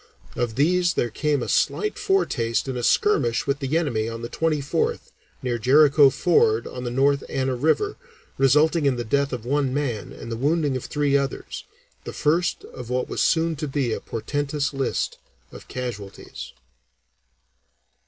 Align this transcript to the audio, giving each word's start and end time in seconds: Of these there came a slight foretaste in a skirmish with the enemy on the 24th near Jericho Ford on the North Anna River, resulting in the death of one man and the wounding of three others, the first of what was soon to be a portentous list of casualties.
Of 0.35 0.55
these 0.55 0.95
there 0.95 1.11
came 1.11 1.43
a 1.43 1.47
slight 1.47 1.99
foretaste 1.99 2.67
in 2.67 2.75
a 2.75 2.81
skirmish 2.81 3.45
with 3.45 3.59
the 3.59 3.77
enemy 3.77 4.09
on 4.09 4.23
the 4.23 4.29
24th 4.29 5.11
near 5.43 5.59
Jericho 5.59 6.09
Ford 6.09 6.65
on 6.65 6.83
the 6.83 6.89
North 6.89 7.23
Anna 7.29 7.55
River, 7.55 7.97
resulting 8.35 8.87
in 8.87 8.95
the 8.95 9.03
death 9.03 9.31
of 9.31 9.45
one 9.45 9.71
man 9.75 10.11
and 10.11 10.31
the 10.31 10.37
wounding 10.37 10.75
of 10.75 10.85
three 10.85 11.15
others, 11.15 11.65
the 12.03 12.13
first 12.13 12.63
of 12.65 12.89
what 12.89 13.09
was 13.09 13.21
soon 13.21 13.55
to 13.57 13.67
be 13.67 13.93
a 13.93 13.99
portentous 13.99 14.73
list 14.73 15.19
of 15.51 15.67
casualties. 15.67 16.53